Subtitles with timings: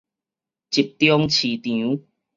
[0.71, 2.01] 集中市場